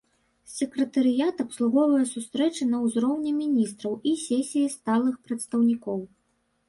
[0.51, 5.99] Сакратарыят абслугоўвае сустрэчы на ўзроўні міністраў і сесіі сталых прадстаўнікоў.